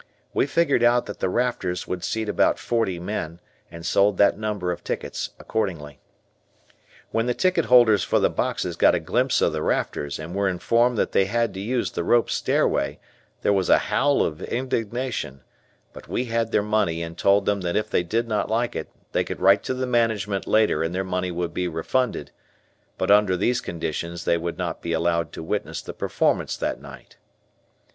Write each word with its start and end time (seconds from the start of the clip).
We 0.33 0.47
figured 0.47 0.81
out 0.81 1.05
that 1.05 1.19
the 1.19 1.29
rafters 1.29 1.85
would 1.87 2.03
seat 2.03 2.27
about 2.27 2.57
forty 2.57 2.99
men 2.99 3.39
and 3.69 3.85
sold 3.85 4.17
that 4.17 4.35
number 4.35 4.71
of 4.71 4.83
tickets 4.83 5.29
accordingly, 5.37 5.99
When 7.11 7.27
the 7.27 7.35
ticket 7.35 7.65
holders 7.65 8.03
for 8.03 8.17
the 8.19 8.27
boxes 8.31 8.75
got 8.75 8.95
a 8.95 8.99
glimpse 8.99 9.41
of 9.43 9.53
the 9.53 9.61
rafters 9.61 10.17
and 10.17 10.33
were 10.33 10.49
informed 10.49 10.97
that 10.97 11.11
they 11.11 11.25
had 11.25 11.53
to 11.53 11.59
use 11.59 11.91
the 11.91 12.03
rope 12.03 12.31
stairway, 12.31 12.97
there 13.43 13.53
was 13.53 13.69
a 13.69 13.77
howl 13.77 14.23
of 14.23 14.41
indignation, 14.41 15.41
but 15.93 16.07
we 16.07 16.25
had 16.25 16.51
their 16.51 16.63
money 16.63 17.03
and 17.03 17.15
told 17.15 17.45
them 17.45 17.61
that 17.61 17.75
if 17.75 17.87
they 17.91 18.01
did 18.01 18.27
not 18.27 18.49
like 18.49 18.75
it 18.75 18.89
they 19.11 19.23
could 19.23 19.39
write 19.39 19.61
to 19.65 19.75
the 19.75 19.85
management 19.85 20.47
later 20.47 20.81
and 20.81 20.95
their 20.95 21.03
money 21.03 21.29
would 21.29 21.53
be 21.53 21.67
refunded; 21.67 22.31
but 22.97 23.11
under 23.11 23.37
these 23.37 23.61
conditions 23.61 24.25
they 24.25 24.35
would 24.35 24.57
not 24.57 24.81
be 24.81 24.93
allowed 24.93 25.31
to 25.31 25.43
witness 25.43 25.79
the 25.79 25.93
performance 25.93 26.57
that 26.57 26.81
night. 26.81 27.17